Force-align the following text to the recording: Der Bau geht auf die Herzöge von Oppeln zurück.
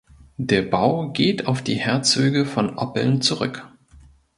Der 0.39 0.63
Bau 0.63 1.11
geht 1.11 1.45
auf 1.45 1.61
die 1.61 1.75
Herzöge 1.75 2.47
von 2.47 2.75
Oppeln 2.75 3.21
zurück. 3.21 3.69